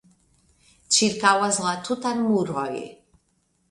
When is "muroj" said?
2.33-2.69